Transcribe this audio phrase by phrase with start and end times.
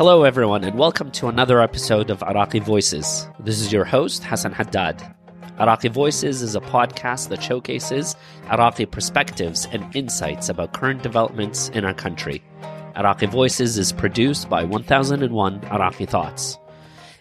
[0.00, 3.28] Hello, everyone, and welcome to another episode of Iraqi Voices.
[3.38, 4.98] This is your host, Hassan Haddad.
[5.60, 8.16] Iraqi Voices is a podcast that showcases
[8.50, 12.42] Iraqi perspectives and insights about current developments in our country.
[12.96, 16.56] Iraqi Voices is produced by 1001 Iraqi Thoughts.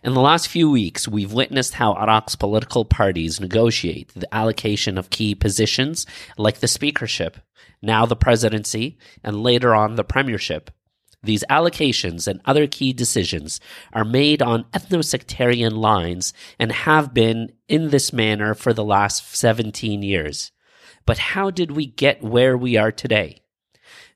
[0.02, 5.10] In the last few weeks, we've witnessed how Iraq's political parties negotiate the allocation of
[5.10, 6.06] key positions
[6.38, 7.40] like the speakership,
[7.82, 10.72] now the presidency, and later on the premiership.
[11.22, 13.60] These allocations and other key decisions
[13.92, 20.02] are made on ethno-sectarian lines and have been in this manner for the last 17
[20.02, 20.52] years.
[21.06, 23.42] But how did we get where we are today?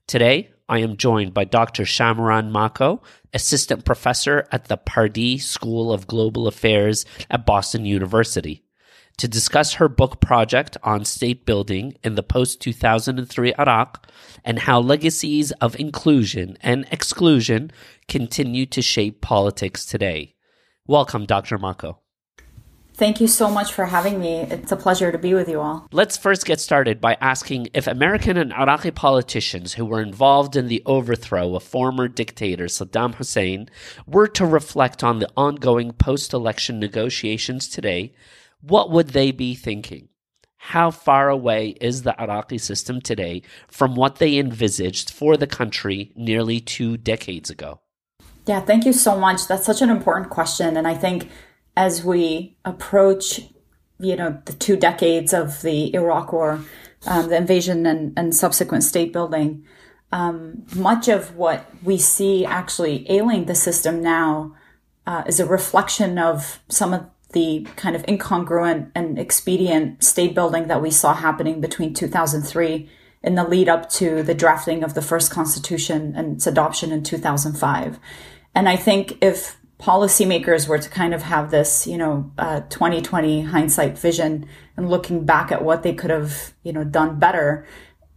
[0.08, 1.84] Today, I am joined by Dr.
[1.84, 3.02] Shamiran Mako,
[3.34, 8.64] assistant professor at the Pardee School of Global Affairs at Boston University
[9.17, 14.08] to discuss her book project on state building in the post 2003 Iraq
[14.44, 17.72] and how legacies of inclusion and exclusion
[18.08, 20.36] continue to shape politics today.
[20.88, 21.58] Welcome, Dr.
[21.58, 22.00] Mako.
[22.95, 24.42] Thank you so much for having me.
[24.42, 25.88] It's a pleasure to be with you all.
[25.92, 30.67] Let's first get started by asking if American and Iraqi politicians who were involved in
[30.67, 33.67] the overthrow of former dictator Saddam Hussein
[34.05, 38.14] were to reflect on the ongoing post election negotiations today,
[38.64, 40.09] what would they be thinking?
[40.58, 46.14] How far away is the Iraqi system today from what they envisaged for the country
[46.16, 47.81] nearly two decades ago?
[48.45, 49.47] Yeah, thank you so much.
[49.47, 50.78] That's such an important question.
[50.78, 51.30] And I think
[51.75, 53.42] as we approach,
[54.00, 56.61] you know, the two decades of the Iraq War,
[57.05, 59.66] um, the invasion and, and, subsequent state building,
[60.14, 64.55] um, much of what we see actually ailing the system now
[65.05, 70.67] uh, is a reflection of some of the kind of incongruent and expedient state building
[70.67, 72.89] that we saw happening between 2003
[73.23, 77.04] in the lead up to the drafting of the first constitution and its adoption in
[77.04, 77.99] 2005.
[78.55, 83.44] And I think if policymakers were to kind of have this, you know, uh, 2020
[83.44, 87.65] hindsight vision and looking back at what they could have, you know, done better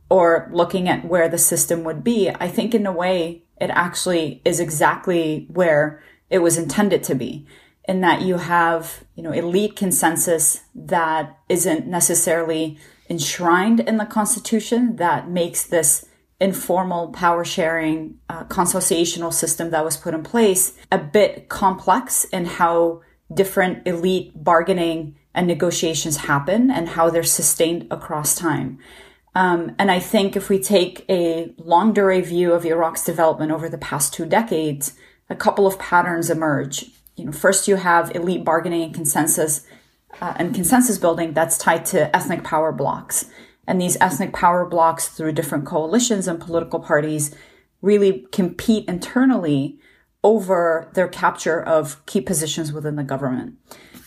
[0.09, 4.43] or looking at where the system would be, I think in a way it actually
[4.45, 7.47] is exactly where it was intended to be
[7.89, 14.97] in that you have, you know, elite consensus that isn't necessarily enshrined in the Constitution
[14.97, 16.07] that makes this
[16.41, 22.45] informal power sharing uh, consociational system that was put in place a bit complex in
[22.45, 23.01] how
[23.33, 28.79] different elite bargaining and negotiations happen and how they're sustained across time.
[29.35, 33.79] Um, and I think if we take a long view of Iraq's development over the
[33.79, 34.95] past two decades,
[35.29, 36.87] a couple of patterns emerge
[37.17, 39.67] you know, first you have elite bargaining and consensus
[40.21, 43.27] uh, and consensus building that's tied to ethnic power blocks.
[43.67, 47.35] And these ethnic power blocks through different coalitions and political parties
[47.83, 49.79] really compete internally
[50.23, 53.57] over their capture of key positions within the government.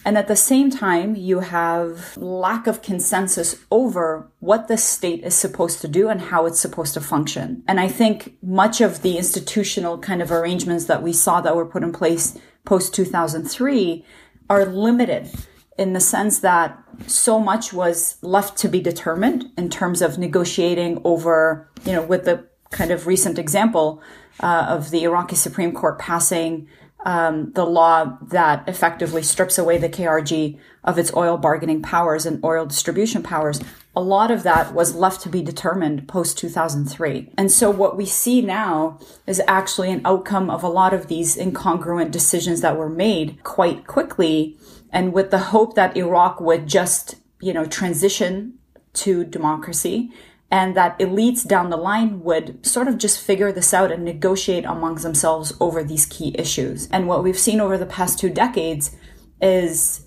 [0.06, 5.36] And at the same time, you have lack of consensus over what the state is
[5.36, 7.64] supposed to do and how it's supposed to function.
[7.68, 11.66] And I think much of the institutional kind of arrangements that we saw that were
[11.66, 14.06] put in place post 2003
[14.50, 15.30] are limited
[15.78, 16.78] in the sense that
[17.08, 22.26] so much was left to be determined in terms of negotiating over, you know, with
[22.26, 24.02] the kind of recent example
[24.42, 26.68] uh, of the Iraqi Supreme Court passing
[27.06, 32.44] um, the law that effectively strips away the KRG of its oil bargaining powers and
[32.44, 33.62] oil distribution powers.
[34.00, 37.34] A lot of that was left to be determined post 2003.
[37.38, 41.36] And so what we see now is actually an outcome of a lot of these
[41.36, 44.58] incongruent decisions that were made quite quickly
[44.90, 48.54] and with the hope that Iraq would just, you know, transition
[48.94, 50.14] to democracy
[50.50, 54.64] and that elites down the line would sort of just figure this out and negotiate
[54.64, 56.88] amongst themselves over these key issues.
[56.90, 58.96] And what we've seen over the past two decades
[59.42, 60.06] is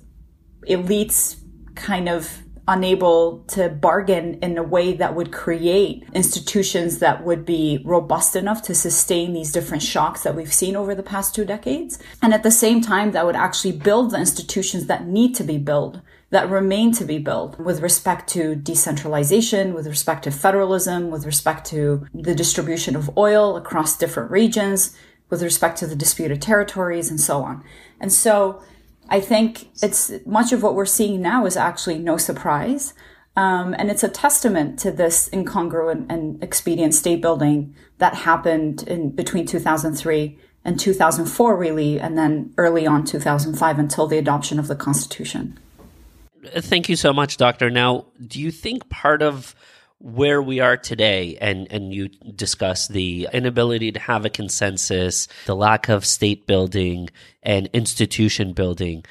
[0.67, 1.37] elites
[1.75, 7.83] kind of unable to bargain in a way that would create institutions that would be
[7.85, 11.99] robust enough to sustain these different shocks that we've seen over the past two decades.
[12.23, 15.59] And at the same time, that would actually build the institutions that need to be
[15.59, 21.27] built that remain to be built with respect to decentralization, with respect to federalism, with
[21.27, 24.97] respect to the distribution of oil across different regions,
[25.29, 27.63] with respect to the disputed territories and so on.
[28.01, 28.63] And so
[29.13, 32.95] I think it's much of what we're seeing now is actually no surprise.
[33.37, 39.11] Um, and it's a testament to this incongruent and expedient state building that happened in
[39.11, 44.77] between 2003 and 2004, really, and then early on 2005 until the adoption of the
[44.77, 45.59] Constitution.
[46.47, 47.69] Thank you so much, Doctor.
[47.69, 49.55] Now, do you think part of
[50.03, 55.55] where we are today and and you discuss the inability to have a consensus the
[55.55, 57.09] lack of state building
[57.43, 59.05] and institution building.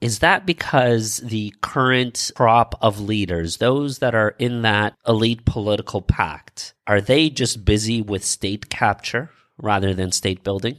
[0.00, 6.00] Is that because the current crop of leaders those that are in that elite political
[6.00, 10.78] pact are they just busy with state capture rather than state building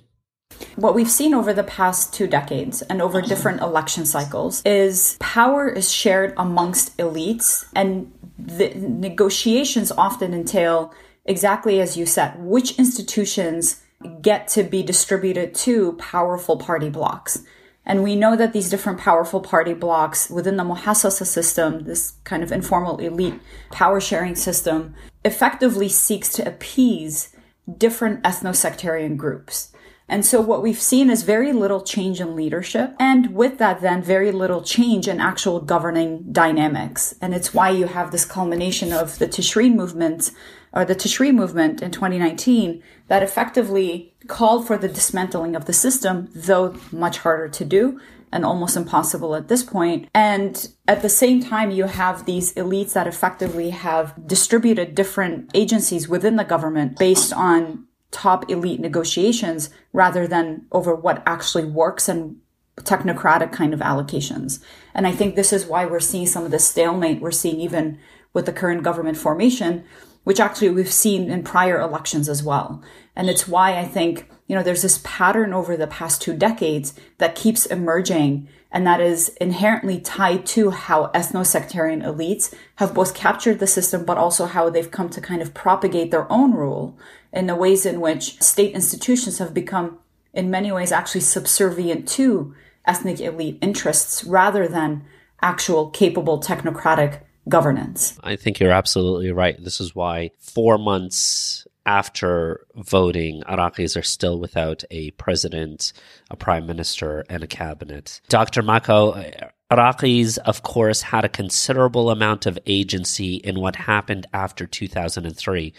[0.80, 5.68] what we've seen over the past two decades and over different election cycles is power
[5.68, 10.94] is shared amongst elites and the negotiations often entail
[11.26, 13.84] exactly as you said, which institutions
[14.22, 17.44] get to be distributed to powerful party blocks.
[17.86, 22.44] And we know that these different powerful party blocks within the Muhassasa system, this kind
[22.44, 23.40] of informal elite
[23.72, 24.96] power sharing system,
[25.26, 27.36] effectively seeks to appease
[27.78, 29.74] different ethno-sectarian groups.
[30.09, 32.95] And so what we've seen is very little change in leadership.
[33.00, 37.13] And with that, then very little change in actual governing dynamics.
[37.21, 40.31] And it's why you have this culmination of the Tishreen movement
[40.73, 46.29] or the Tishri movement in 2019 that effectively called for the dismantling of the system,
[46.33, 48.00] though much harder to do
[48.31, 50.07] and almost impossible at this point.
[50.13, 56.07] And at the same time, you have these elites that effectively have distributed different agencies
[56.07, 62.38] within the government based on top elite negotiations rather than over what actually works and
[62.77, 64.63] technocratic kind of allocations.
[64.94, 68.00] And I think this is why we're seeing some of the stalemate we're seeing even
[68.33, 69.83] with the current government formation,
[70.24, 72.81] which actually we've seen in prior elections as well.
[73.16, 76.94] And it's why I think, you know, there's this pattern over the past two decades
[77.18, 83.60] that keeps emerging and that is inherently tied to how ethno-sectarian elites have both captured
[83.60, 86.98] the system, but also how they've come to kind of propagate their own rule
[87.33, 89.98] in the ways in which state institutions have become,
[90.33, 92.54] in many ways, actually subservient to
[92.86, 95.04] ethnic elite interests rather than
[95.42, 98.19] actual capable technocratic governance.
[98.24, 99.62] I think you're absolutely right.
[99.63, 105.94] This is why four months after voting, Iraqis are still without a president,
[106.30, 108.21] a prime minister, and a cabinet.
[108.30, 108.62] Dr.
[108.62, 109.24] Mako,
[109.71, 115.74] Iraqis, of course, had a considerable amount of agency in what happened after 2003.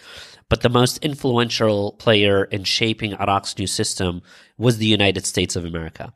[0.49, 4.23] But the most influential player in shaping Iraq's new system
[4.59, 6.13] was the United States of America.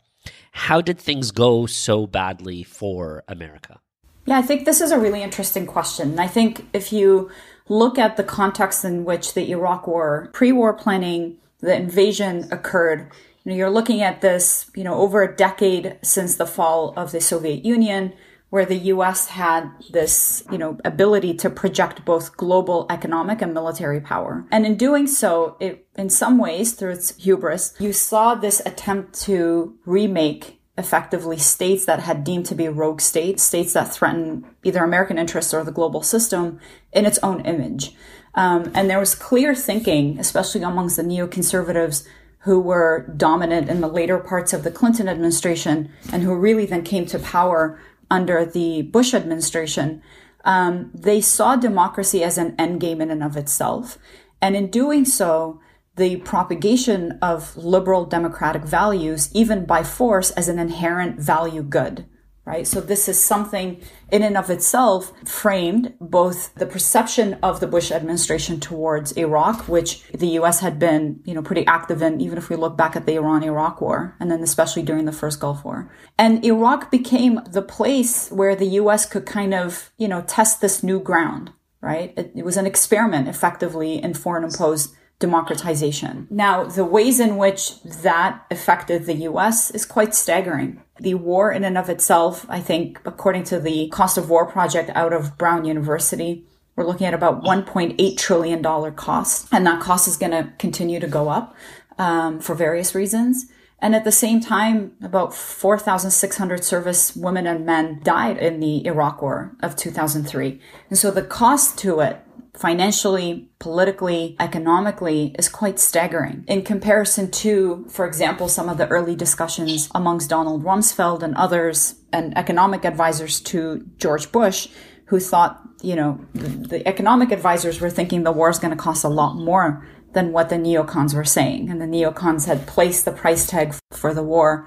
[0.52, 3.81] How did things go so badly for America?
[4.26, 6.19] Yeah, I think this is a really interesting question.
[6.19, 7.31] I think if you
[7.69, 13.11] look at the context in which the Iraq war, pre-war planning, the invasion occurred,
[13.44, 17.12] you know, you're looking at this, you know, over a decade since the fall of
[17.12, 18.15] the Soviet Union,
[18.49, 24.00] where the US had this, you know, ability to project both global economic and military
[24.00, 24.47] power.
[24.50, 29.21] And in doing so, it, in some ways, through its hubris, you saw this attempt
[29.23, 34.82] to remake effectively states that had deemed to be rogue states, states that threaten either
[34.82, 36.59] American interests or the global system
[36.93, 37.94] in its own image.
[38.35, 42.06] Um, and there was clear thinking, especially amongst the neoconservatives
[42.41, 46.82] who were dominant in the later parts of the Clinton administration and who really then
[46.82, 47.81] came to power
[48.11, 50.03] under the Bush administration,
[50.44, 53.97] um, they saw democracy as an endgame in and of itself.
[54.43, 55.61] And in doing so,
[55.96, 62.06] the propagation of liberal democratic values, even by force, as an inherent value good
[62.44, 62.67] right?
[62.67, 63.81] So this is something
[64.11, 70.07] in and of itself framed both the perception of the Bush administration towards Iraq, which
[70.12, 73.07] the US had been, you know, pretty active in, even if we look back at
[73.07, 75.90] the Iran-Iraq war, and then especially during the first Gulf War.
[76.19, 80.83] And Iraq became the place where the US could kind of, you know, test this
[80.83, 82.12] new ground, right?
[82.16, 86.26] It, it was an experiment effectively in foreign imposed democratization.
[86.30, 90.83] Now, the ways in which that affected the US is quite staggering.
[90.99, 94.90] The war in and of itself, I think, according to the cost of war project
[94.94, 96.44] out of Brown University,
[96.76, 98.62] we're looking at about $1.8 trillion
[98.94, 99.49] cost.
[99.52, 101.54] And that cost is going to continue to go up
[101.99, 103.47] um, for various reasons.
[103.80, 109.21] And at the same time, about 4,600 service women and men died in the Iraq
[109.21, 110.61] War of 2003.
[110.88, 112.24] And so the cost to it
[112.56, 119.16] financially, politically, economically is quite staggering in comparison to, for example, some of the early
[119.16, 124.68] discussions amongst Donald Rumsfeld and others and economic advisors to George Bush
[125.06, 128.82] who thought, you know, the, the economic advisors were thinking the war is going to
[128.82, 131.68] cost a lot more than what the neocons were saying.
[131.68, 134.66] And the neocons had placed the price tag for the war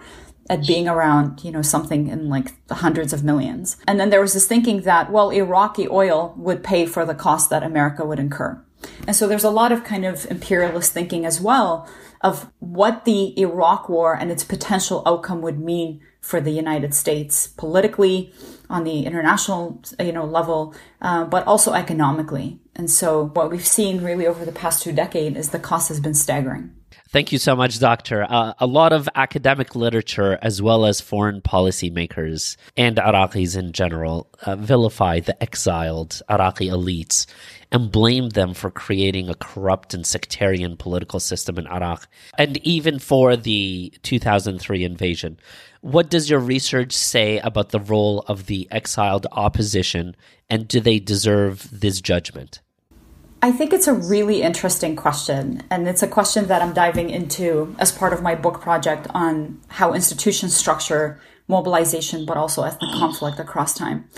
[0.49, 3.77] at being around, you know, something in like the hundreds of millions.
[3.87, 7.49] And then there was this thinking that, well, Iraqi oil would pay for the cost
[7.49, 8.63] that America would incur.
[9.07, 11.87] And so there's a lot of kind of imperialist thinking as well
[12.21, 17.47] of what the Iraq war and its potential outcome would mean for the United States
[17.47, 18.33] politically,
[18.69, 22.59] on the international, you know, level, uh, but also economically.
[22.75, 25.99] And so what we've seen really over the past two decades is the cost has
[25.99, 26.73] been staggering.
[27.09, 28.25] Thank you so much, Doctor.
[28.29, 34.27] Uh, a lot of academic literature, as well as foreign policymakers and Iraqis in general,
[34.45, 37.25] uh, vilify the exiled Iraqi elites
[37.71, 42.99] and blame them for creating a corrupt and sectarian political system in Iraq, and even
[42.99, 45.39] for the 2003 invasion.
[45.79, 50.13] What does your research say about the role of the exiled opposition,
[50.49, 52.59] and do they deserve this judgment?
[53.47, 55.63] I think it's a really interesting question.
[55.71, 59.61] And it's a question that I'm diving into as part of my book project on
[59.69, 64.09] how institutions structure mobilization, but also ethnic conflict across time.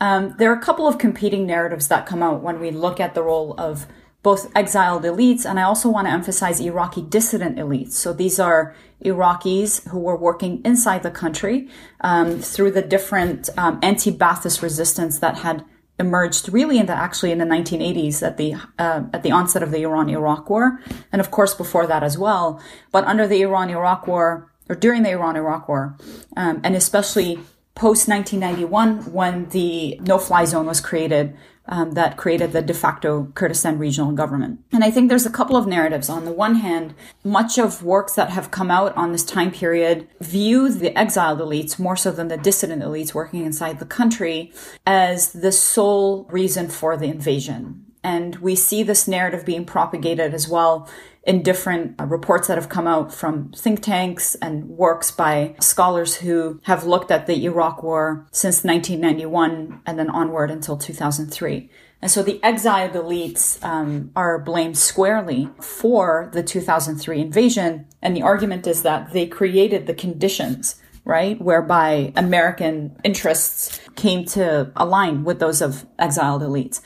[0.00, 3.14] Um, there are a couple of competing narratives that come out when we look at
[3.14, 3.86] the role of
[4.24, 7.92] both exiled elites, and I also want to emphasize Iraqi dissident elites.
[7.92, 8.74] So these are
[9.04, 11.68] Iraqis who were working inside the country
[12.00, 15.64] um, through the different um, anti-Ba'athist resistance that had
[15.98, 19.70] emerged really in the actually in the 1980s at the uh, at the onset of
[19.70, 20.80] the Iran-Iraq War,
[21.12, 22.60] and of course before that as well.
[22.90, 25.96] But under the Iran-Iraq War or during the Iran-Iraq War,
[26.36, 27.40] um, and especially
[27.74, 33.78] post 1991 when the no-fly zone was created um, that created the de facto Kurdistan
[33.78, 34.60] regional government.
[34.72, 36.08] And I think there's a couple of narratives.
[36.08, 40.08] On the one hand, much of works that have come out on this time period
[40.20, 44.52] view the exiled elites more so than the dissident elites working inside the country
[44.86, 47.84] as the sole reason for the invasion.
[48.04, 50.88] And we see this narrative being propagated as well
[51.24, 56.16] in different uh, reports that have come out from think tanks and works by scholars
[56.16, 61.70] who have looked at the Iraq war since 1991 and then onward until 2003.
[62.00, 67.86] And so the exiled elites um, are blamed squarely for the 2003 invasion.
[68.02, 71.40] And the argument is that they created the conditions right?
[71.40, 76.80] Whereby American interests came to align with those of exiled elites.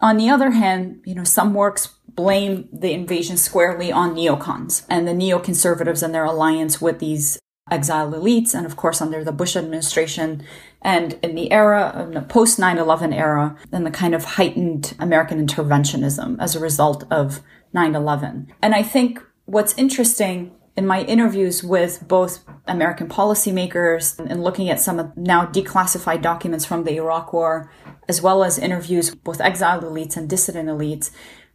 [0.00, 5.06] On the other hand, you know, some works blame the invasion squarely on neocons and
[5.06, 7.38] the neoconservatives and their alliance with these
[7.70, 8.54] exiled elites.
[8.54, 10.44] And of course, under the Bush administration
[10.82, 14.94] and in the era, in the post 9 11 era, and the kind of heightened
[14.98, 17.40] American interventionism as a result of
[17.72, 18.52] 9 11.
[18.60, 24.80] And I think what's interesting in my interviews with both American policymakers and looking at
[24.80, 27.70] some of now declassified documents from the Iraq War,
[28.08, 31.10] as well as interviews with both exiled elites and dissident elites,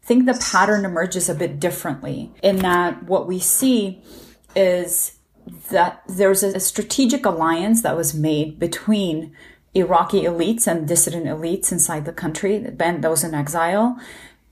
[0.07, 4.01] think the pattern emerges a bit differently in that what we see
[4.55, 5.17] is
[5.69, 9.35] that there's a strategic alliance that was made between
[9.73, 13.99] Iraqi elites and dissident elites inside the country, that those in exile,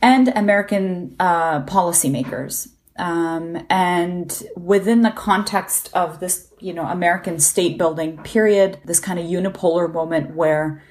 [0.01, 2.69] and American uh, policymakers.
[2.97, 9.19] Um, and within the context of this, you know, American state building period, this kind
[9.19, 10.83] of unipolar moment where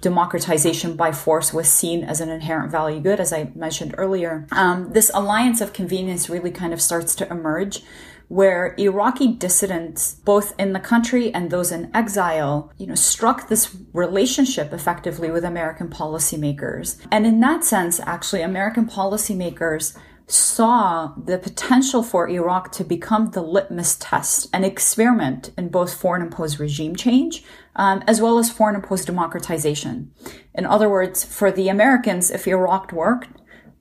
[0.00, 4.46] democratization by force was seen as an inherent value good, as I mentioned earlier.
[4.52, 7.82] Um, this alliance of convenience really kind of starts to emerge
[8.28, 13.76] where Iraqi dissidents, both in the country and those in exile, you know, struck this
[13.92, 17.04] relationship effectively with American policymakers.
[17.10, 23.42] And in that sense, actually, American policymakers saw the potential for Iraq to become the
[23.42, 27.42] litmus test, an experiment in both foreign imposed regime change
[27.76, 30.12] um, as well as foreign imposed democratization.
[30.54, 33.28] In other words, for the Americans, if Iraq worked,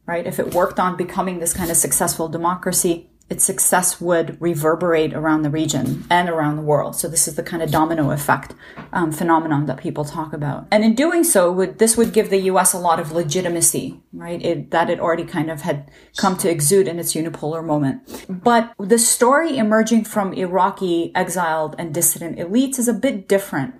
[0.05, 5.13] right, if it worked on becoming this kind of successful democracy, its success would reverberate
[5.13, 6.95] around the region and around the world.
[6.95, 8.55] So this is the kind of domino effect
[8.91, 10.67] um, phenomenon that people talk about.
[10.71, 12.73] And in doing so, would this would give the U.S.
[12.73, 14.41] a lot of legitimacy, right?
[14.43, 18.25] It, that it already kind of had come to exude in its unipolar moment.
[18.27, 23.75] But the story emerging from Iraqi exiled and dissident elites is a bit different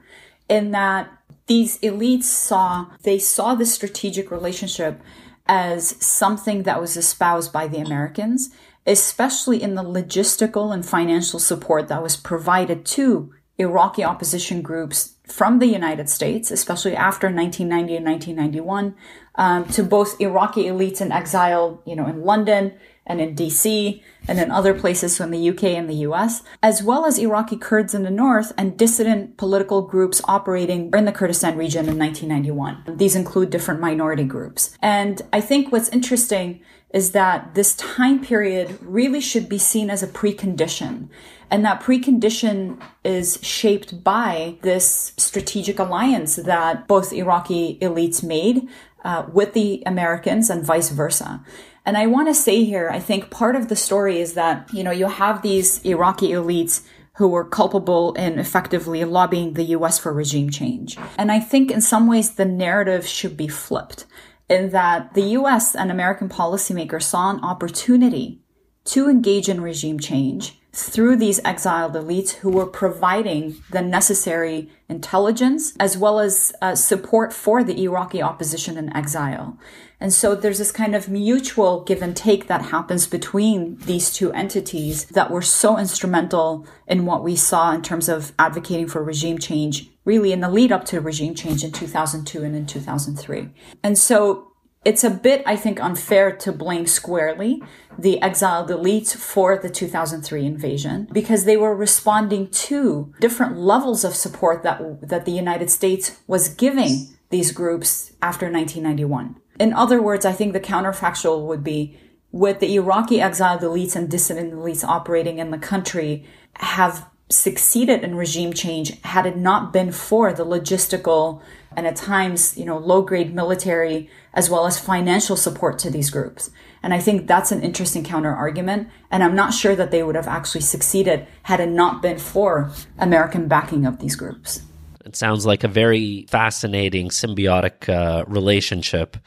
[0.47, 1.09] in that
[1.47, 5.01] these elites saw they saw the strategic relationship
[5.47, 8.51] as something that was espoused by the Americans
[8.89, 15.59] especially in the logistical and financial support that was provided to Iraqi opposition groups from
[15.59, 18.95] the United States, especially after 1990 and 1991,
[19.35, 22.73] um, to both Iraqi elites in exile, you know, in London
[23.05, 27.05] and in DC and in other places in the UK and the US, as well
[27.05, 31.89] as Iraqi Kurds in the north and dissident political groups operating in the Kurdistan region
[31.89, 32.97] in 1991.
[32.97, 34.75] These include different minority groups.
[34.81, 40.01] And I think what's interesting is that this time period really should be seen as
[40.01, 41.09] a precondition.
[41.51, 48.67] And that precondition is shaped by this strategic alliance that both Iraqi elites made
[49.03, 51.43] uh, with the Americans and vice versa.
[51.85, 54.83] And I want to say here, I think part of the story is that, you
[54.83, 60.13] know, you have these Iraqi elites who were culpable in effectively lobbying the US for
[60.13, 60.97] regime change.
[61.17, 64.05] And I think in some ways the narrative should be flipped
[64.49, 68.41] that the US and American policymakers saw an opportunity
[68.85, 75.73] to engage in regime change through these exiled elites who were providing the necessary intelligence
[75.79, 79.57] as well as uh, support for the Iraqi opposition in exile.
[80.01, 84.31] And so there's this kind of mutual give and take that happens between these two
[84.31, 89.37] entities that were so instrumental in what we saw in terms of advocating for regime
[89.37, 93.49] change, really in the lead up to regime change in 2002 and in 2003.
[93.83, 94.49] And so
[94.85, 97.61] it's a bit, I think, unfair to blame squarely
[97.97, 104.15] the exiled elites for the 2003 invasion because they were responding to different levels of
[104.15, 109.35] support that, that the United States was giving these groups after 1991.
[109.59, 111.99] In other words, I think the counterfactual would be
[112.31, 116.25] with the Iraqi exiled elites and dissident elites operating in the country
[116.55, 121.41] have succeeded in regime change had it not been for the logistical
[121.75, 126.09] and at times, you know, low grade military as well as financial support to these
[126.09, 126.49] groups.
[126.81, 128.87] And I think that's an interesting counter argument.
[129.11, 132.71] And I'm not sure that they would have actually succeeded had it not been for
[132.97, 134.61] American backing of these groups.
[135.05, 139.17] It sounds like a very fascinating symbiotic uh, relationship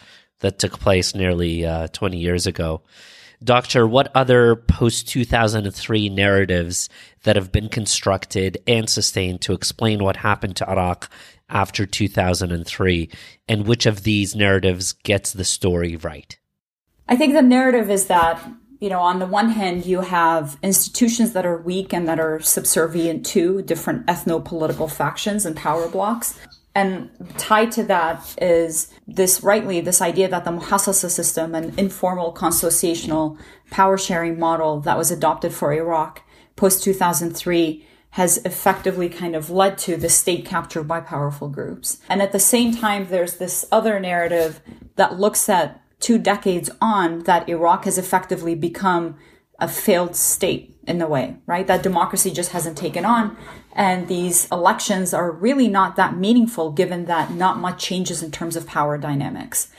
[0.43, 2.83] that took place nearly uh, 20 years ago.
[3.43, 6.89] Doctor, what other post 2003 narratives
[7.25, 11.11] that have been constructed and sustained to explain what happened to Iraq
[11.49, 13.11] after 2003,
[13.49, 16.39] and which of these narratives gets the story right?
[17.09, 18.41] I think the narrative is that,
[18.81, 22.41] you know, on the one hand, you have institutions that are weak and that are
[22.41, 26.39] subservient to different ethno political factions and power blocks.
[26.75, 32.33] And tied to that is this rightly, this idea that the Muhassasa system, an informal
[32.33, 33.39] consociational
[33.71, 36.23] power sharing model that was adopted for Iraq
[36.57, 41.99] post 2003, has effectively kind of led to the state capture by powerful groups.
[42.09, 44.61] And at the same time, there's this other narrative
[44.97, 49.17] that looks at two decades on that Iraq has effectively become
[49.59, 51.67] a failed state in a way, right?
[51.67, 53.37] That democracy just hasn't taken on.
[53.73, 58.57] And these elections are really not that meaningful given that not much changes in terms
[58.57, 59.71] of power dynamics.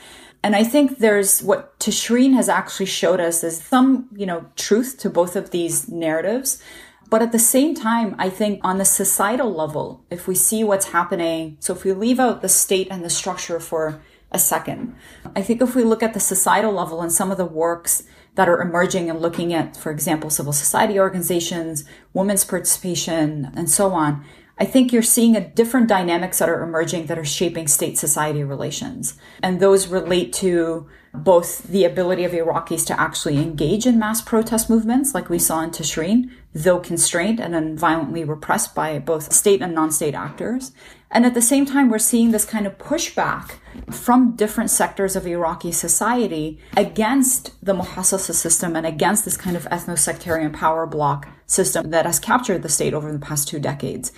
[0.42, 4.98] And I think there's what Tishreen has actually showed us is some, you know, truth
[4.98, 6.62] to both of these narratives.
[7.08, 10.86] But at the same time, I think on the societal level, if we see what's
[10.86, 14.00] happening, so if we leave out the state and the structure for
[14.32, 14.94] a second,
[15.36, 18.02] I think if we look at the societal level and some of the works
[18.34, 23.92] that are emerging and looking at, for example, civil society organizations, women's participation, and so
[23.92, 24.24] on,
[24.58, 28.44] I think you're seeing a different dynamics that are emerging that are shaping state society
[28.44, 29.14] relations.
[29.42, 34.68] And those relate to both the ability of Iraqis to actually engage in mass protest
[34.68, 39.62] movements, like we saw in Tishreen, though constrained and then violently repressed by both state
[39.62, 40.72] and non-state actors.
[41.14, 43.52] And at the same time, we're seeing this kind of pushback
[43.90, 49.64] from different sectors of Iraqi society against the Muhassasa system and against this kind of
[49.66, 54.10] ethno-sectarian power block system that has captured the state over the past two decades.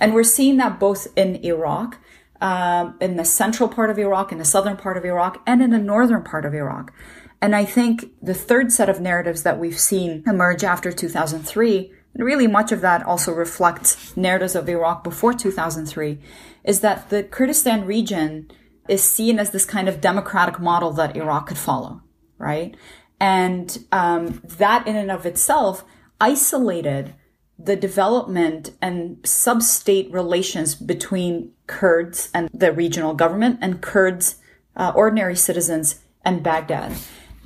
[0.00, 1.98] And we're seeing that both in Iraq
[2.40, 5.70] um, in the central part of Iraq, in the southern part of Iraq, and in
[5.70, 6.92] the northern part of Iraq.
[7.42, 12.24] And I think the third set of narratives that we've seen emerge after 2003, and
[12.24, 16.18] really much of that also reflects narratives of Iraq before 2003,
[16.64, 18.50] is that the Kurdistan region
[18.88, 22.02] is seen as this kind of democratic model that Iraq could follow,
[22.38, 22.76] right?
[23.20, 25.84] And um, that in and of itself
[26.20, 27.14] isolated
[27.58, 34.36] the development and sub-state relations between Kurds and the regional government and Kurds,
[34.76, 36.92] uh, ordinary citizens and Baghdad.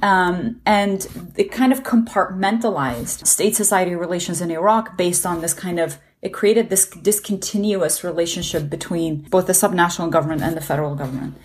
[0.04, 5.80] Um, and it kind of compartmentalized state society relations in Iraq based on this kind
[5.80, 11.36] of it created this discontinuous relationship between both the subnational government and the federal government.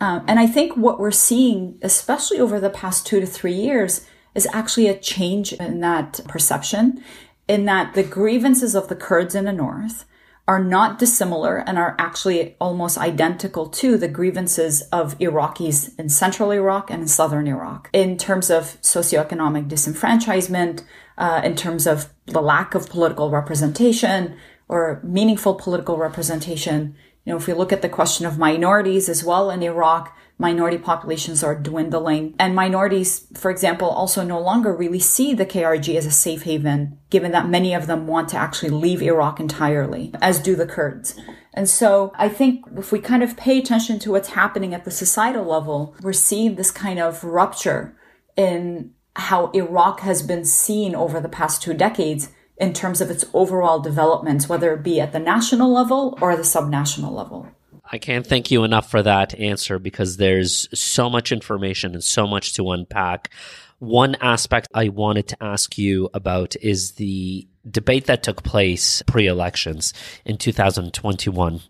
[0.00, 4.06] Uh, and I think what we're seeing, especially over the past two to three years,
[4.34, 7.04] is actually a change in that perception
[7.46, 10.06] in that the grievances of the Kurds in the north
[10.48, 16.50] are not dissimilar and are actually almost identical to the grievances of Iraqis in central
[16.50, 20.82] Iraq and in southern Iraq in terms of socioeconomic disenfranchisement,
[21.18, 24.36] uh, in terms of the lack of political representation
[24.68, 26.96] or meaningful political representation.
[27.26, 30.78] You know, if we look at the question of minorities as well in Iraq, minority
[30.78, 32.34] populations are dwindling.
[32.38, 36.98] And minorities, for example, also no longer really see the KRG as a safe haven,
[37.10, 41.18] given that many of them want to actually leave Iraq entirely, as do the Kurds.
[41.54, 44.92] And so I think if we kind of pay attention to what's happening at the
[44.92, 47.96] societal level, we're seeing this kind of rupture
[48.36, 53.24] in how Iraq has been seen over the past two decades in terms of its
[53.34, 57.48] overall development, whether it be at the national level or the subnational level?
[57.90, 62.26] I can't thank you enough for that answer because there's so much information and so
[62.26, 63.30] much to unpack.
[63.78, 69.26] One aspect I wanted to ask you about is the debate that took place pre
[69.26, 71.60] elections in 2021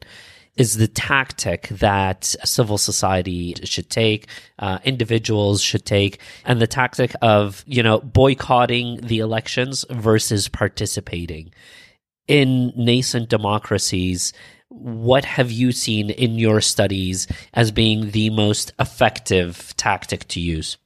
[0.56, 4.26] is the tactic that civil society should take,
[4.58, 11.52] uh, individuals should take, and the tactic of, you know, boycotting the elections versus participating.
[12.26, 14.32] In nascent democracies,
[14.68, 20.76] what have you seen in your studies as being the most effective tactic to use?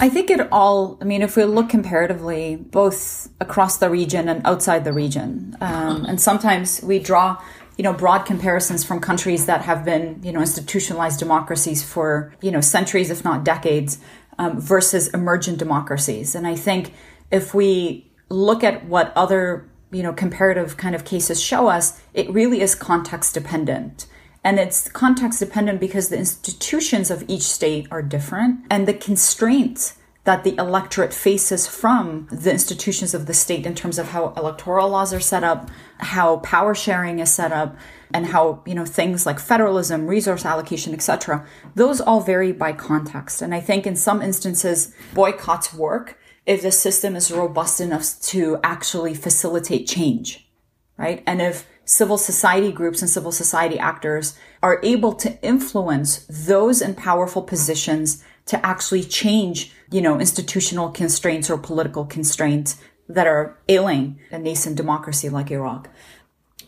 [0.00, 4.44] I think it all, I mean, if we look comparatively, both across the region and
[4.44, 7.40] outside the region, um, and sometimes we draw,
[7.76, 12.50] you know, broad comparisons from countries that have been, you know, institutionalized democracies for, you
[12.50, 13.98] know, centuries, if not decades,
[14.38, 16.34] um, versus emergent democracies.
[16.34, 16.92] And I think
[17.30, 22.28] if we look at what other, you know, comparative kind of cases show us, it
[22.30, 24.06] really is context dependent.
[24.42, 29.94] And it's context dependent because the institutions of each state are different and the constraints
[30.24, 34.88] that the electorate faces from the institutions of the state in terms of how electoral
[34.88, 37.76] laws are set up, how power sharing is set up,
[38.12, 41.46] and how, you know, things like federalism, resource allocation, etc.
[41.74, 43.42] Those all vary by context.
[43.42, 48.58] And I think in some instances boycotts work if the system is robust enough to
[48.62, 50.48] actually facilitate change,
[50.96, 51.22] right?
[51.26, 56.94] And if civil society groups and civil society actors are able to influence those in
[56.94, 62.78] powerful positions to actually change, you know, institutional constraints or political constraints
[63.08, 65.88] that are ailing a nascent democracy like Iraq.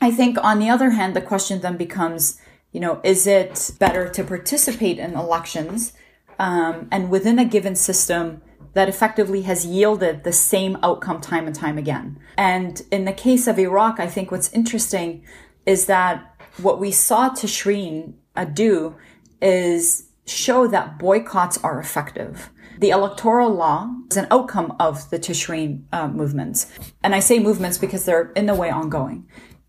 [0.01, 2.39] I think on the other hand, the question then becomes,
[2.73, 5.93] you know, is it better to participate in elections
[6.39, 8.43] um, and within a given system
[8.77, 12.19] that effectively has yielded the same outcome time and time again.
[12.37, 15.25] And in the case of Iraq, I think what's interesting
[15.65, 18.13] is that what we saw Tishreen
[18.53, 18.95] do
[19.41, 22.51] is show that boycotts are effective.
[22.79, 26.71] The electoral law is an outcome of the Tishreen uh, movements.
[27.03, 29.27] And I say movements because they're in the way ongoing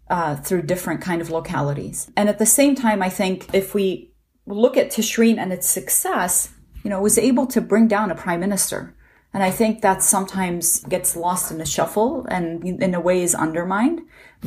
[0.10, 2.12] uh, through different kind of localities.
[2.18, 4.12] And at the same time, I think if we
[4.46, 6.50] look at Tishreen and its success,
[6.84, 8.94] you know, was able to bring down a prime minister.
[9.34, 13.36] And I think that sometimes gets lost in the shuffle and in a way is
[13.36, 14.02] undermined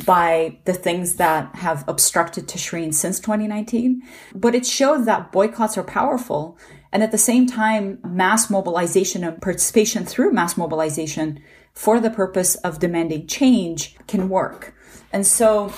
[0.05, 4.01] by the things that have obstructed Tishreen since 2019.
[4.33, 6.57] But it showed that boycotts are powerful.
[6.91, 11.41] And at the same time, mass mobilization and participation through mass mobilization
[11.73, 14.73] for the purpose of demanding change can work.
[15.13, 15.71] And so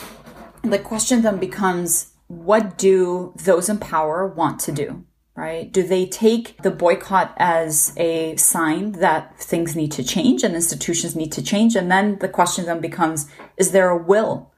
[0.63, 5.05] the question then becomes, what do those in power want to do?
[5.35, 5.71] Right?
[5.71, 11.15] Do they take the boycott as a sign that things need to change and institutions
[11.15, 11.75] need to change?
[11.75, 14.51] And then the question then becomes, is there a will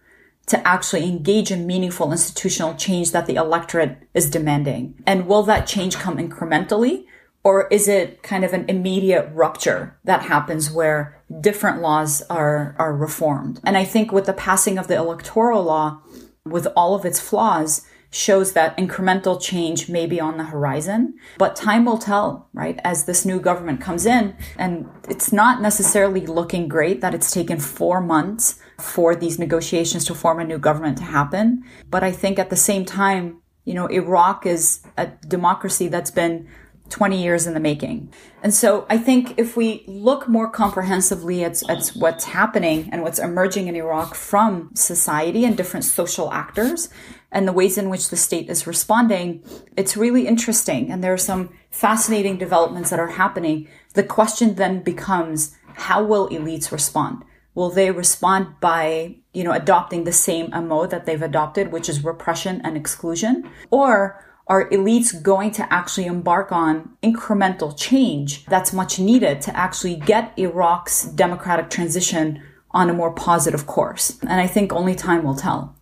[0.47, 5.01] to actually engage in meaningful institutional change that the electorate is demanding?
[5.07, 7.05] And will that change come incrementally?
[7.43, 12.95] Or is it kind of an immediate rupture that happens where different laws are, are
[12.95, 13.61] reformed?
[13.63, 16.01] And I think with the passing of the electoral law,
[16.43, 21.55] with all of its flaws, shows that incremental change may be on the horizon, but
[21.55, 22.79] time will tell, right?
[22.83, 27.59] As this new government comes in, and it's not necessarily looking great that it's taken
[27.59, 31.63] four months for these negotiations to form a new government to happen.
[31.89, 36.47] But I think at the same time, you know, Iraq is a democracy that's been
[36.89, 38.11] 20 years in the making.
[38.43, 43.17] And so I think if we look more comprehensively at, at what's happening and what's
[43.17, 46.89] emerging in Iraq from society and different social actors,
[47.35, 49.43] and the ways in which the state is responding,
[49.75, 50.89] it's really interesting.
[50.89, 53.67] And there are some fascinating developments that are happening.
[53.93, 57.25] The question then becomes, how will elites respond?
[57.53, 62.05] Will they respond by, you know, adopting the same MO that they've adopted, which is
[62.05, 63.49] repression and exclusion?
[63.69, 69.97] Or are elites going to actually embark on incremental change that's much needed to actually
[69.97, 74.17] get Iraq's democratic transition on a more positive course?
[74.21, 75.74] And I think only time will tell.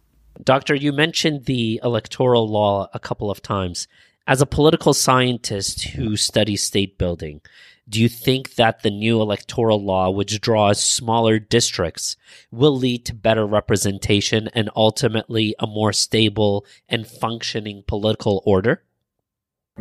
[0.44, 3.88] Doctor, you mentioned the electoral law a couple of times.
[4.28, 7.42] As a political scientist who studies state building,
[7.88, 12.18] do you think that the new electoral law, which draws smaller districts,
[12.52, 18.84] will lead to better representation and ultimately a more stable and functioning political order?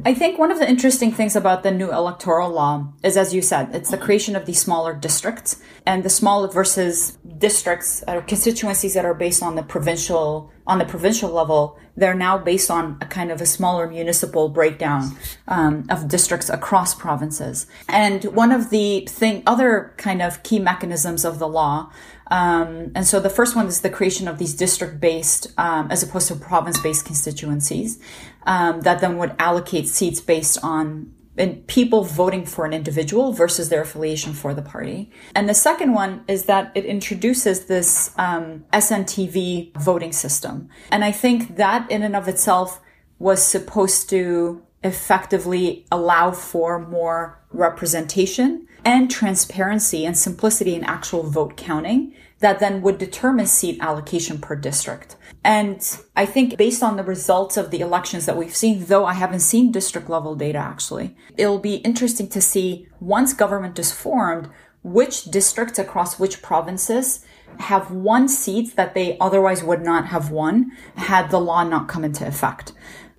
[0.05, 3.43] I think one of the interesting things about the new electoral law is, as you
[3.43, 8.95] said, it's the creation of these smaller districts and the small versus districts or constituencies
[8.95, 13.07] that are based on the provincial on the provincial level, they're now based on a
[13.07, 15.17] kind of a smaller municipal breakdown
[15.49, 17.67] um, of districts across provinces.
[17.89, 21.91] And one of the thing, other kind of key mechanisms of the law,
[22.33, 26.29] um, and so the first one is the creation of these district-based, um, as opposed
[26.29, 28.01] to province-based constituencies,
[28.47, 33.71] um, that then would allocate seats based on and people voting for an individual versus
[33.71, 35.11] their affiliation for the party.
[35.35, 40.69] And the second one is that it introduces this um, SNTV voting system.
[40.91, 42.81] And I think that in and of itself
[43.19, 51.57] was supposed to effectively allow for more representation and transparency and simplicity in actual vote
[51.57, 55.17] counting that then would determine seat allocation per district.
[55.45, 55.81] And
[56.17, 59.41] I think based on the results of the elections that we've seen, though I haven't
[59.41, 64.51] seen district level data actually, it'll be interesting to see once government is formed,
[64.83, 67.25] which districts across which provinces
[67.59, 72.05] have won seats that they otherwise would not have won had the law not come
[72.05, 72.73] into effect.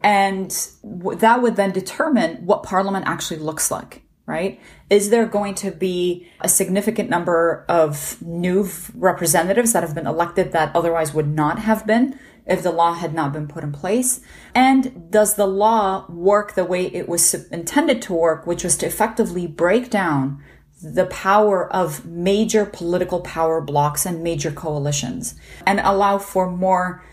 [0.03, 0.51] And
[0.83, 4.59] that would then determine what parliament actually looks like right?
[4.93, 10.51] Is there going to be a significant number of new representatives that have been elected
[10.51, 14.21] that otherwise would not have been if the law had not been put in place?
[14.53, 18.85] And does the law work the way it was intended to work, which was to
[18.85, 20.43] effectively break down
[20.83, 25.33] the power of major political power blocks and major coalitions
[25.65, 27.03] and allow for more,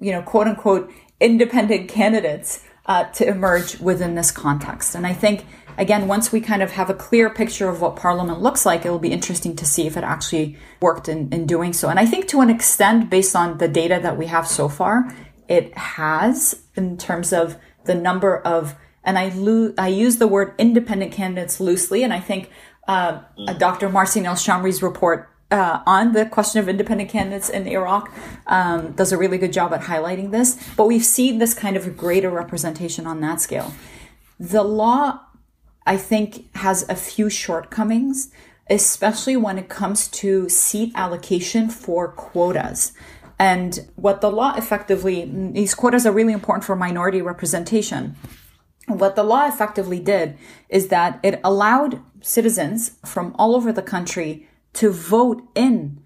[0.00, 4.94] you know, quote unquote, independent candidates uh, to emerge within this context.
[4.94, 5.44] And I think
[5.78, 8.90] again, once we kind of have a clear picture of what Parliament looks like, it
[8.90, 11.88] will be interesting to see if it actually worked in, in doing so.
[11.88, 15.14] And I think to an extent, based on the data that we have so far,
[15.48, 20.54] it has in terms of the number of, and I, lo- I use the word
[20.58, 22.50] independent candidates loosely, and I think
[22.88, 23.58] uh, mm.
[23.58, 23.88] Dr.
[23.88, 28.12] Marsin Alshamary's report uh, on the question of independent candidates in Iraq
[28.48, 30.58] um, does a really good job at highlighting this.
[30.76, 33.72] But we've seen this kind of greater representation on that scale.
[34.38, 35.20] The law
[35.86, 38.30] I think has a few shortcomings,
[38.68, 42.92] especially when it comes to seat allocation for quotas.
[43.38, 48.16] And what the law effectively, these quotas are really important for minority representation.
[48.88, 50.36] What the law effectively did
[50.68, 56.02] is that it allowed citizens from all over the country to vote in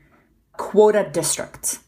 [0.52, 1.80] quota districts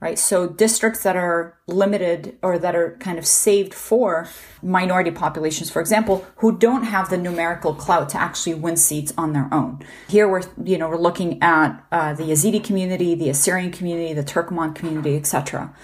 [0.00, 0.18] right?
[0.18, 4.28] So districts that are limited or that are kind of saved for
[4.62, 9.32] minority populations, for example, who don't have the numerical clout to actually win seats on
[9.32, 9.80] their own.
[10.08, 14.24] Here we're, you know, we're looking at uh, the Yazidi community, the Assyrian community, the
[14.24, 15.74] Turkoman community, etc.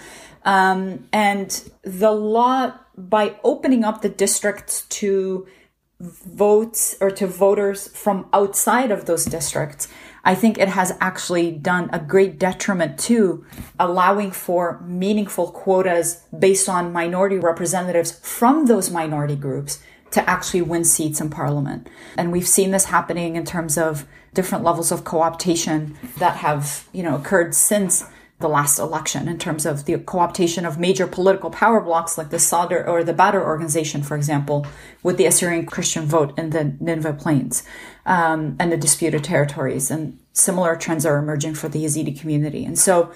[0.43, 5.47] Um, and the law, by opening up the districts to
[5.99, 9.87] votes or to voters from outside of those districts,
[10.23, 13.45] I think it has actually done a great detriment to
[13.79, 19.81] allowing for meaningful quotas based on minority representatives from those minority groups
[20.11, 21.89] to actually win seats in parliament.
[22.17, 27.03] And we've seen this happening in terms of different levels of co-optation that have, you
[27.03, 28.05] know, occurred since
[28.41, 32.39] the last election in terms of the co-optation of major political power blocks like the
[32.39, 34.65] Sadr or the Badr organization, for example,
[35.03, 37.63] with the Assyrian Christian vote in the Nineveh Plains
[38.05, 39.89] um, and the disputed territories.
[39.89, 42.65] And similar trends are emerging for the Yazidi community.
[42.65, 43.11] And so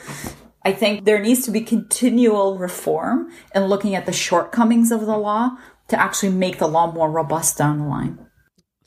[0.63, 5.17] I think there needs to be continual reform in looking at the shortcomings of the
[5.17, 5.57] law
[5.89, 8.24] to actually make the law more robust down the line.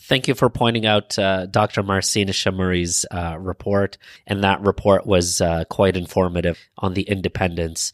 [0.09, 1.83] Thank you for pointing out uh, Dr.
[1.83, 7.93] Marsin Alshamary's uh, report, and that report was uh, quite informative on the independence.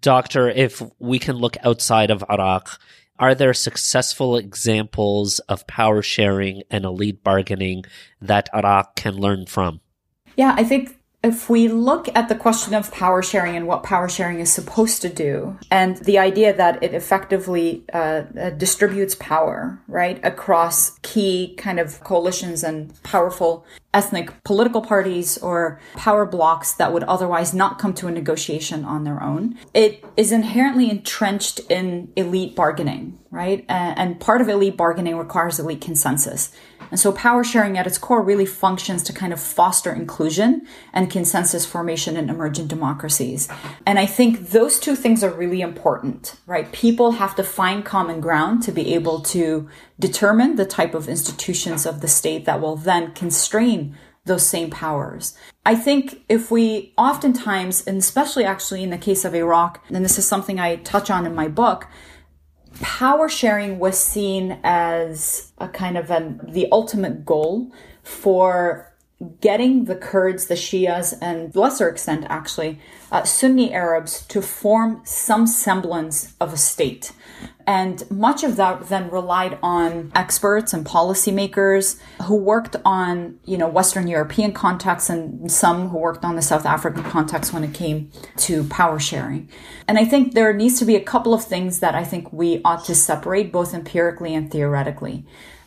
[0.00, 2.80] Doctor, if we can look outside of Iraq,
[3.20, 7.84] are there successful examples of power sharing and elite bargaining
[8.20, 9.80] that Iraq can learn from?
[10.36, 14.08] Yeah, I think if we look at the question of power sharing and what power
[14.10, 19.80] sharing is supposed to do, and the idea that it effectively uh, uh, distributes power,
[19.88, 26.92] right, across key kind of coalitions and powerful ethnic political parties or power blocks that
[26.92, 32.12] would otherwise not come to a negotiation on their own, it is inherently entrenched in
[32.16, 33.64] elite bargaining, right?
[33.68, 36.52] And part of elite bargaining requires elite consensus.
[36.94, 41.10] And so power sharing at its core really functions to kind of foster inclusion and
[41.10, 43.48] consensus formation in emergent democracies.
[43.84, 46.70] And I think those two things are really important, right?
[46.70, 51.84] People have to find common ground to be able to determine the type of institutions
[51.84, 55.36] of the state that will then constrain those same powers.
[55.66, 60.16] I think if we oftentimes, and especially actually in the case of Iraq, and this
[60.16, 61.88] is something I touch on in my book,
[62.80, 68.92] power sharing was seen as a kind of an, the ultimate goal for
[69.40, 72.80] getting the Kurds, the Shias, and lesser extent actually,
[73.12, 77.12] uh, Sunni Arabs to form some semblance of a state.
[77.66, 83.68] And much of that then relied on experts and policymakers who worked on, you know,
[83.68, 88.10] Western European contexts and some who worked on the South African context when it came
[88.36, 89.48] to power sharing.
[89.88, 92.60] And I think there needs to be a couple of things that I think we
[92.64, 95.24] ought to separate both empirically and theoretically.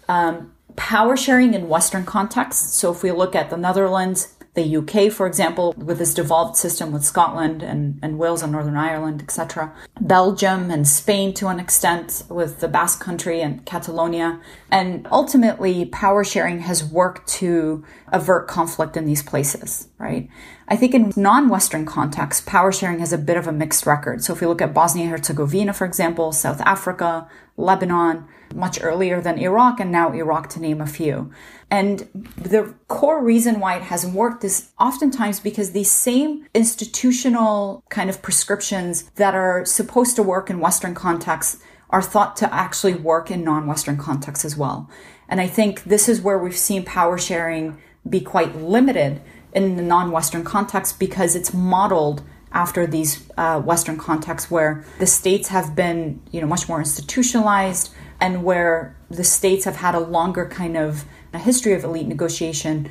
[0.07, 2.75] Um, power sharing in Western contexts.
[2.75, 6.91] So if we look at the Netherlands, the UK, for example, with this devolved system
[6.91, 9.71] with Scotland and, and Wales and Northern Ireland, etc.
[10.01, 14.41] Belgium and Spain to an extent with the Basque Country and Catalonia.
[14.71, 20.27] And ultimately, power sharing has worked to avert conflict in these places, right?
[20.69, 24.23] I think in non-Western contexts, power sharing has a bit of a mixed record.
[24.23, 29.39] So if we look at Bosnia Herzegovina, for example, South Africa, Lebanon, much earlier than
[29.39, 31.31] Iraq, and now Iraq to name a few.
[31.71, 38.09] And the core reason why it hasn't worked is oftentimes because these same institutional kind
[38.09, 43.31] of prescriptions that are supposed to work in Western contexts are thought to actually work
[43.31, 44.89] in non-Western contexts as well.
[45.29, 47.77] And I think this is where we've seen power sharing
[48.07, 49.21] be quite limited
[49.53, 55.49] in the non-Western context because it's modeled after these uh, Western contexts where the states
[55.49, 60.47] have been, you know, much more institutionalized and where the states have had a longer
[60.47, 62.89] kind of a history of elite negotiation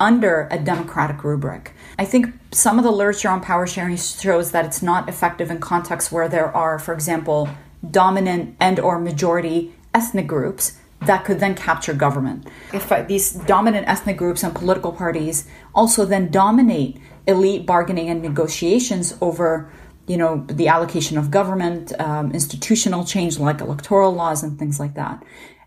[0.00, 1.72] under a democratic rubric.
[1.98, 5.58] I think some of the literature on power sharing shows that it's not effective in
[5.58, 7.48] contexts where there are, for example,
[7.88, 12.46] dominant and or majority ethnic groups that could then capture government.
[12.72, 18.22] If uh, these dominant ethnic groups and political parties also then dominate elite bargaining and
[18.22, 19.70] negotiations over
[20.06, 24.94] you know the allocation of government um, institutional change like electoral laws and things like
[24.94, 25.22] that.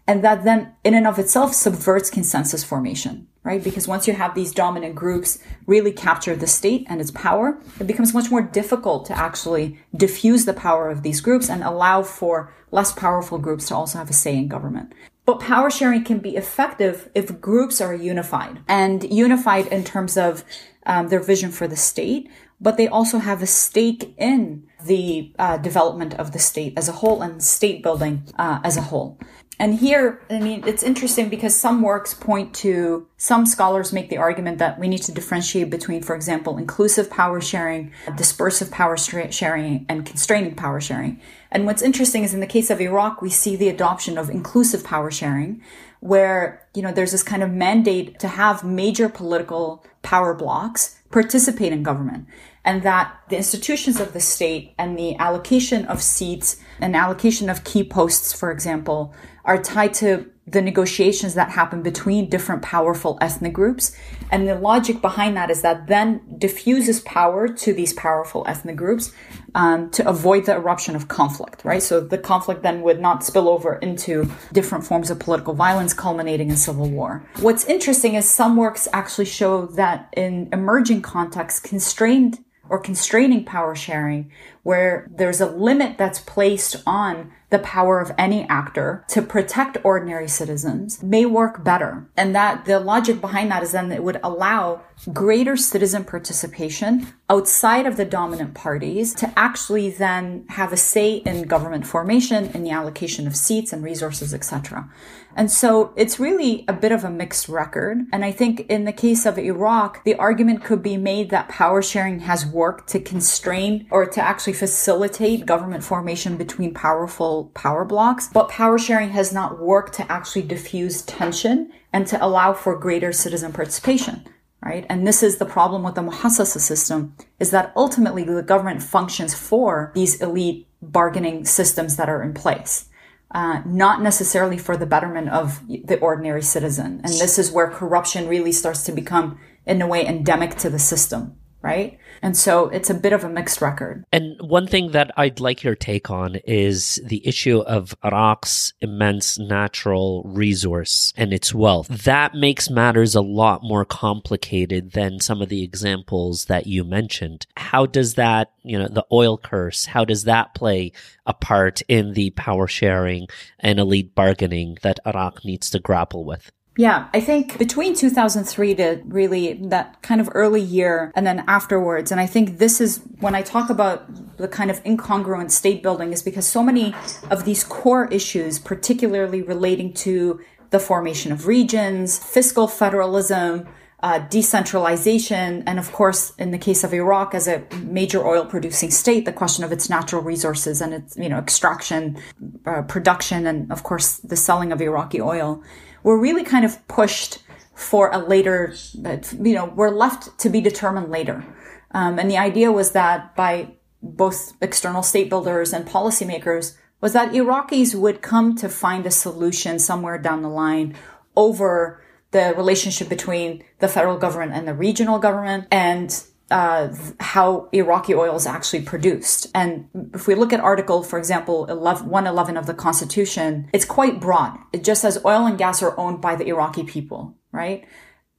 [0.08, 3.64] And that then in and of itself subverts consensus formation right?
[3.64, 7.88] Because once you have these dominant groups really capture the state and its power it
[7.88, 12.54] becomes much more difficult to actually diffuse the power of these groups and allow for
[12.72, 14.94] less powerful groups to also have a say in government
[15.32, 20.44] but power sharing can be effective if groups are unified and unified in terms of
[20.86, 25.56] um, their vision for the state, but they also have a stake in the uh,
[25.56, 29.18] development of the state as a whole and state building uh, as a whole.
[29.62, 34.18] And here, I mean, it's interesting because some works point to, some scholars make the
[34.18, 39.86] argument that we need to differentiate between, for example, inclusive power sharing, dispersive power sharing,
[39.88, 41.22] and constraining power sharing.
[41.52, 44.84] And what's interesting is in the case of Iraq, we see the adoption of inclusive
[44.84, 45.62] power sharing,
[46.00, 51.72] where, you know, there's this kind of mandate to have major political power blocks participate
[51.72, 52.26] in government
[52.64, 57.64] and that the institutions of the state and the allocation of seats and allocation of
[57.64, 59.14] key posts, for example,
[59.46, 63.96] are tied to the negotiations that happen between different powerful ethnic groups.
[64.32, 69.14] And the logic behind that is that then diffuses power to these powerful ethnic groups
[69.56, 71.82] um, to avoid the eruption of conflict, right?
[71.82, 76.50] So the conflict then would not spill over into different forms of political violence, culminating
[76.50, 77.24] in civil war.
[77.40, 83.76] What's interesting is some works actually show that in emerging contexts, constrained or constraining power
[83.76, 84.32] sharing,
[84.64, 90.28] where there's a limit that's placed on the power of any actor to protect ordinary
[90.28, 92.08] citizens may work better.
[92.16, 97.86] And that the logic behind that is then it would allow greater citizen participation outside
[97.86, 102.70] of the dominant parties to actually then have a say in government formation, in the
[102.70, 104.90] allocation of seats and resources, etc.
[105.36, 108.00] And so it's really a bit of a mixed record.
[108.12, 111.82] And I think in the case of Iraq, the argument could be made that power
[111.82, 118.30] sharing has worked to constrain or to actually facilitate government formation between powerful power blocks.
[118.32, 123.12] But power sharing has not worked to actually diffuse tension and to allow for greater
[123.12, 124.26] citizen participation.
[124.64, 124.86] Right.
[124.90, 129.34] And this is the problem with the muhassasa system is that ultimately the government functions
[129.34, 132.88] for these elite bargaining systems that are in place
[133.34, 137.02] uh, not necessarily for the betterment of the ordinary citizen.
[137.04, 140.80] And this is where corruption really starts to become, in a way, endemic to the
[140.80, 141.98] system, right?
[142.22, 144.04] And so it's a bit of a mixed record.
[144.12, 149.38] And one thing that I'd like your take on is the issue of Iraq's immense
[149.40, 151.88] natural resource and its wealth.
[151.88, 157.46] That makes matters a lot more complicated than some of the examples that you mentioned.
[157.58, 160.92] How does that, you know, the oil curse, how does that play
[161.26, 163.28] a part in the power sharing
[163.60, 166.52] and elite bargaining that Iraq needs to grapple with?
[166.78, 172.12] Yeah, I think between 2003 to really that kind of early year and then afterwards.
[172.12, 176.14] And I think this is when I talk about the kind of incongruent state building
[176.14, 176.96] is because so many
[177.30, 183.68] of these core issues, particularly relating to the formation of regions, fiscal federalism,
[184.02, 188.90] uh, decentralization, and of course, in the case of Iraq as a major oil producing
[188.90, 192.18] state, the question of its natural resources and its, you know, extraction,
[192.66, 195.62] uh, production, and of course, the selling of Iraqi oil
[196.04, 197.40] were really kind of pushed
[197.76, 201.44] for a later, you know, were left to be determined later.
[201.92, 207.34] Um, and the idea was that by both external state builders and policymakers was that
[207.34, 210.96] Iraqis would come to find a solution somewhere down the line
[211.36, 218.14] over the relationship between the federal government and the regional government and uh, how Iraqi
[218.14, 219.48] oil is actually produced.
[219.56, 224.20] And if we look at Article, for example, 11, 111 of the Constitution, it's quite
[224.20, 224.58] broad.
[224.74, 227.86] It just says oil and gas are owned by the Iraqi people, right?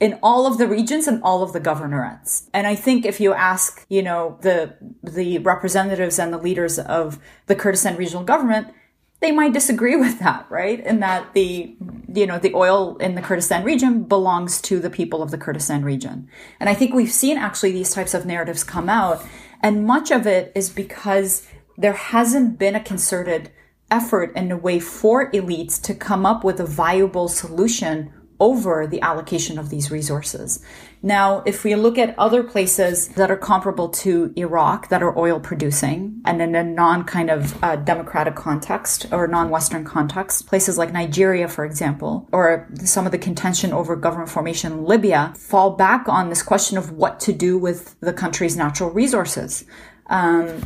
[0.03, 2.51] in all of the regions and all of the governorates.
[2.53, 7.21] And I think if you ask, you know, the the representatives and the leaders of
[7.47, 8.75] the Kurdistan regional government,
[9.23, 10.85] they might disagree with that, right?
[10.85, 11.75] In that the
[12.15, 15.83] you know, the oil in the Kurdistan region belongs to the people of the Kurdistan
[15.83, 16.29] region.
[16.61, 19.25] And I think we've seen actually these types of narratives come out,
[19.63, 21.47] and much of it is because
[21.79, 23.51] there hasn't been a concerted
[23.91, 29.01] effort in a way for elites to come up with a viable solution over the
[29.01, 30.63] allocation of these resources.
[31.05, 35.41] Now, if we look at other places that are comparable to Iraq that are oil
[35.41, 40.79] producing and in a non kind of uh, democratic context or non Western context, places
[40.79, 45.71] like Nigeria, for example, or some of the contention over government formation in Libya fall
[45.71, 49.65] back on this question of what to do with the country's natural resources.
[50.07, 50.63] Um,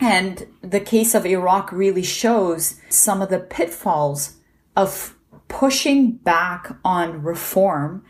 [0.00, 4.36] and the case of Iraq really shows some of the pitfalls
[4.76, 5.16] of
[5.48, 8.04] pushing back on reform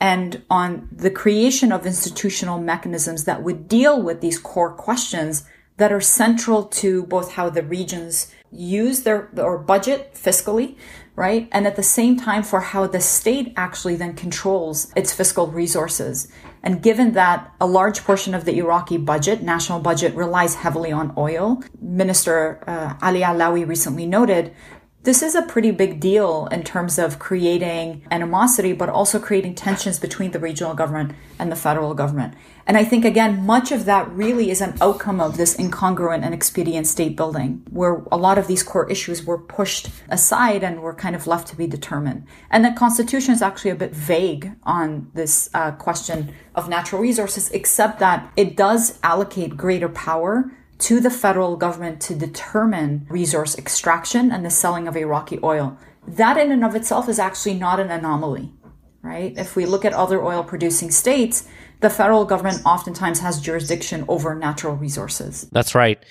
[0.00, 5.44] and on the creation of institutional mechanisms that would deal with these core questions
[5.78, 10.76] that are central to both how the regions use their or budget fiscally,
[11.14, 11.48] right?
[11.52, 16.28] And at the same time for how the state actually then controls its fiscal resources.
[16.62, 21.12] And given that a large portion of the Iraqi budget, national budget, relies heavily on
[21.16, 24.54] oil, Minister uh, Ali Alawi recently noted
[25.06, 30.00] this is a pretty big deal in terms of creating animosity, but also creating tensions
[30.00, 32.34] between the regional government and the federal government.
[32.66, 36.34] And I think, again, much of that really is an outcome of this incongruent and
[36.34, 40.92] expedient state building, where a lot of these core issues were pushed aside and were
[40.92, 42.26] kind of left to be determined.
[42.50, 47.48] And the Constitution is actually a bit vague on this uh, question of natural resources,
[47.52, 54.30] except that it does allocate greater power to the federal government to determine resource extraction
[54.30, 55.76] and the selling of Iraqi oil.
[56.06, 58.52] That in and of itself is actually not an anomaly,
[59.02, 59.32] right?
[59.36, 61.48] If we look at other oil producing states,
[61.80, 65.48] the federal government oftentimes has jurisdiction over natural resources.
[65.52, 66.02] That's right.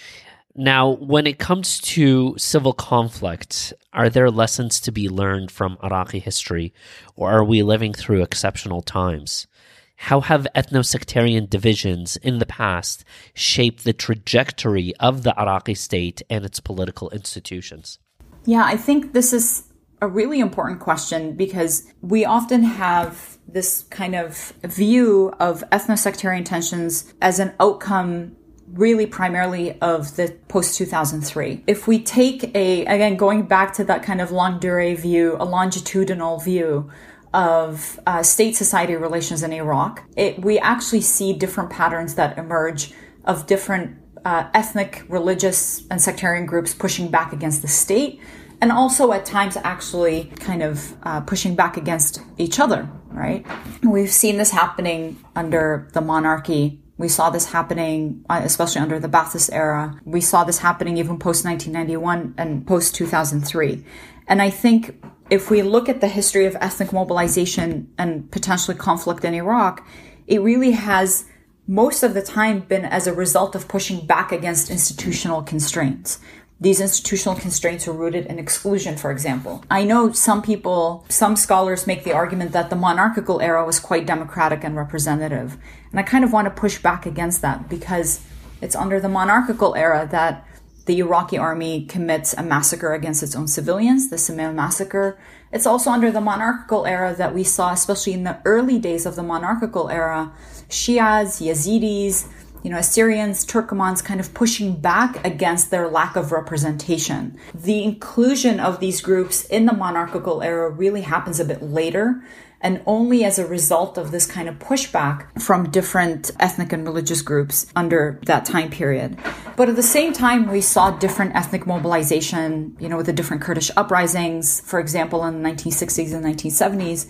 [0.58, 6.20] Now, when it comes to civil conflict, are there lessons to be learned from Iraqi
[6.20, 6.74] history,
[7.16, 9.48] or are we living through exceptional times?
[9.96, 16.46] How have ethno-sectarian divisions in the past shaped the trajectory of the Iraqi state and
[16.46, 18.00] its political institutions?
[18.46, 19.64] Yeah, I think this is
[20.02, 27.14] a really important question because we often have this kind of view of ethno-sectarian tensions
[27.22, 28.36] as an outcome
[28.74, 31.64] really primarily of the post 2003.
[31.68, 35.46] If we take a, again, going back to that kind of longue durée view, a
[35.46, 36.92] longitudinal view
[37.36, 42.94] of uh, state society relations in Iraq, it, we actually see different patterns that emerge
[43.26, 48.22] of different uh, ethnic, religious, and sectarian groups pushing back against the state,
[48.62, 53.46] and also at times actually kind of uh, pushing back against each other, right?
[53.84, 56.82] We've seen this happening under the monarchy.
[56.98, 60.00] We saw this happening, uh, especially under the Ba'athist era.
[60.06, 63.84] We saw this happening even post 1991 and post 2003.
[64.28, 64.96] And I think
[65.30, 69.86] if we look at the history of ethnic mobilization and potentially conflict in Iraq,
[70.28, 71.26] it really has
[71.68, 76.20] most of the time been as a result of pushing back against institutional constraints.
[76.62, 79.64] These institutional constraints are rooted in exclusion, for example.
[79.70, 84.06] I know some people, some scholars make the argument that the monarchical era was quite
[84.06, 85.58] democratic and representative.
[85.92, 88.22] And I kind of want to push back against that because
[88.62, 90.48] it's under the monarchical era that
[90.86, 95.18] the Iraqi army commits a massacre against its own civilians, the Simele massacre.
[95.52, 99.16] It's also under the monarchical era that we saw, especially in the early days of
[99.16, 100.32] the monarchical era,
[100.70, 102.28] Shias, Yazidis,
[102.64, 107.38] you know, Assyrians, Turkomans kind of pushing back against their lack of representation.
[107.54, 112.24] The inclusion of these groups in the monarchical era really happens a bit later
[112.66, 117.22] and only as a result of this kind of pushback from different ethnic and religious
[117.22, 119.16] groups under that time period.
[119.56, 123.44] But at the same time, we saw different ethnic mobilization, you know, with the different
[123.44, 127.06] Kurdish uprisings, for example, in the 1960s and 1970s.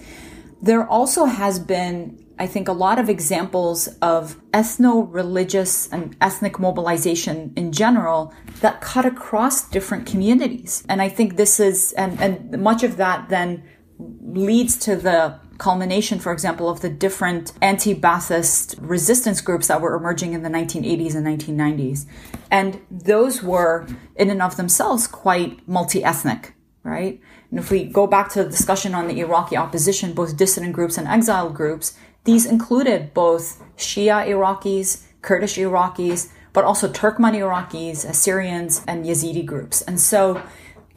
[0.62, 6.60] there also has been I think a lot of examples of ethno religious and ethnic
[6.60, 10.84] mobilization in general that cut across different communities.
[10.90, 13.64] And I think this is, and, and much of that then
[14.00, 19.96] leads to the culmination, for example, of the different anti Ba'athist resistance groups that were
[19.96, 22.06] emerging in the 1980s and 1990s.
[22.52, 26.54] And those were, in and of themselves, quite multi ethnic,
[26.84, 27.20] right?
[27.50, 30.98] And if we go back to the discussion on the Iraqi opposition, both dissident groups
[30.98, 38.82] and exiled groups, these included both Shia Iraqis, Kurdish Iraqis, but also Turkmen Iraqis, Assyrians,
[38.88, 39.82] and Yazidi groups.
[39.84, 40.42] And so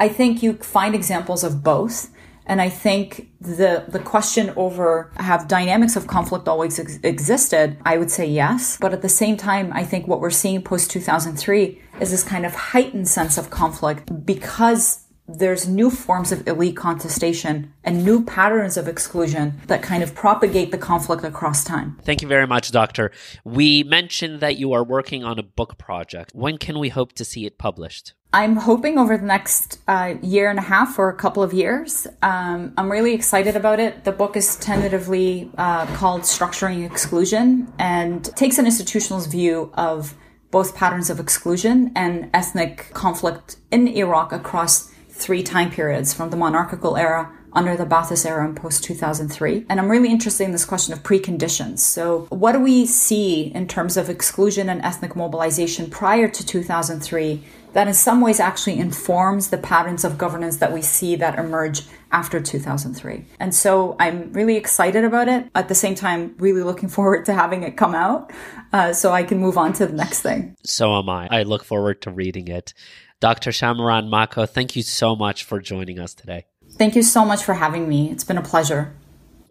[0.00, 2.10] I think you find examples of both.
[2.48, 7.76] And I think the the question over have dynamics of conflict always ex- existed?
[7.84, 10.90] I would say yes, but at the same time, I think what we're seeing post
[10.90, 16.76] 2003 is this kind of heightened sense of conflict because there's new forms of elite
[16.76, 21.98] contestation and new patterns of exclusion that kind of propagate the conflict across time.
[22.02, 23.12] Thank you very much, Doctor.
[23.44, 26.32] We mentioned that you are working on a book project.
[26.34, 28.14] When can we hope to see it published?
[28.32, 32.06] I'm hoping over the next uh, year and a half or a couple of years.
[32.20, 34.04] Um, I'm really excited about it.
[34.04, 40.14] The book is tentatively uh, called Structuring Exclusion and takes an institutionalist view of
[40.50, 44.87] both patterns of exclusion and ethnic conflict in Iraq across
[45.18, 49.66] three time periods from the monarchical era under the Ba'athist era and post 2003.
[49.68, 51.80] And I'm really interested in this question of preconditions.
[51.80, 57.42] So, what do we see in terms of exclusion and ethnic mobilization prior to 2003
[57.74, 61.82] that in some ways actually informs the patterns of governance that we see that emerge
[62.12, 63.24] after 2003?
[63.40, 65.48] And so, I'm really excited about it.
[65.54, 68.30] At the same time, really looking forward to having it come out
[68.72, 70.56] uh, so I can move on to the next thing.
[70.64, 71.28] So am I.
[71.30, 72.74] I look forward to reading it.
[73.20, 73.50] Dr.
[73.50, 76.46] Shamiran Mako, thank you so much for joining us today.
[76.72, 78.10] Thank you so much for having me.
[78.10, 78.94] It's been a pleasure.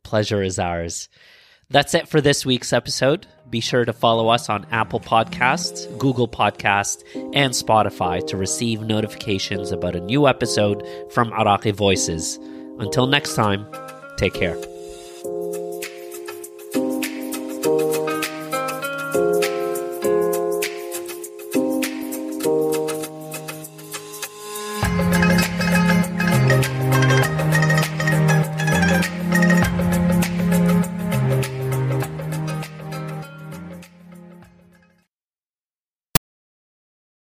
[0.03, 1.09] Pleasure is ours.
[1.69, 3.27] That's it for this week's episode.
[3.49, 7.03] Be sure to follow us on Apple Podcasts, Google Podcasts,
[7.33, 12.37] and Spotify to receive notifications about a new episode from Iraqi Voices.
[12.79, 13.67] Until next time,
[14.17, 14.57] take care.